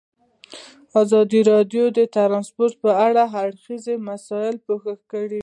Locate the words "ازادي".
1.01-1.41